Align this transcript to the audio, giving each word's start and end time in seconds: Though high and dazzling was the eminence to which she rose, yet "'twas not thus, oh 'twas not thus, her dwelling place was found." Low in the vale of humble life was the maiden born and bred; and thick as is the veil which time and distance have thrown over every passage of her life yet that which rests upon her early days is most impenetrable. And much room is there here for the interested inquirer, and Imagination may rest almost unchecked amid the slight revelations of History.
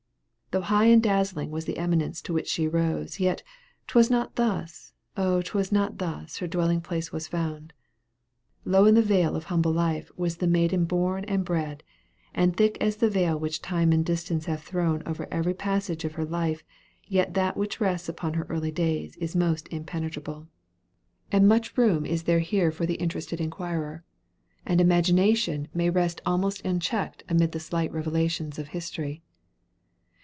Though 0.53 0.59
high 0.59 0.87
and 0.87 1.01
dazzling 1.01 1.49
was 1.49 1.63
the 1.63 1.77
eminence 1.77 2.21
to 2.23 2.33
which 2.33 2.49
she 2.49 2.67
rose, 2.67 3.21
yet 3.21 3.41
"'twas 3.87 4.11
not 4.11 4.35
thus, 4.35 4.91
oh 5.15 5.41
'twas 5.41 5.71
not 5.71 5.97
thus, 5.97 6.39
her 6.39 6.45
dwelling 6.47 6.81
place 6.81 7.09
was 7.09 7.25
found." 7.25 7.71
Low 8.65 8.83
in 8.85 8.93
the 8.95 9.01
vale 9.01 9.37
of 9.37 9.45
humble 9.45 9.71
life 9.71 10.11
was 10.17 10.35
the 10.35 10.47
maiden 10.47 10.83
born 10.83 11.23
and 11.23 11.45
bred; 11.45 11.83
and 12.33 12.53
thick 12.53 12.77
as 12.81 12.95
is 12.95 12.99
the 12.99 13.09
veil 13.09 13.39
which 13.39 13.61
time 13.61 13.93
and 13.93 14.05
distance 14.05 14.43
have 14.43 14.61
thrown 14.61 15.01
over 15.05 15.25
every 15.31 15.53
passage 15.53 16.03
of 16.03 16.15
her 16.15 16.25
life 16.25 16.65
yet 17.05 17.33
that 17.33 17.55
which 17.55 17.79
rests 17.79 18.09
upon 18.09 18.33
her 18.33 18.45
early 18.49 18.71
days 18.71 19.15
is 19.21 19.33
most 19.37 19.69
impenetrable. 19.69 20.49
And 21.31 21.47
much 21.47 21.77
room 21.77 22.05
is 22.05 22.23
there 22.23 22.39
here 22.39 22.71
for 22.73 22.85
the 22.85 22.95
interested 22.95 23.39
inquirer, 23.39 24.03
and 24.65 24.81
Imagination 24.81 25.69
may 25.73 25.89
rest 25.89 26.19
almost 26.25 26.59
unchecked 26.65 27.23
amid 27.29 27.53
the 27.53 27.59
slight 27.61 27.93
revelations 27.93 28.59
of 28.59 28.67
History. 28.67 29.21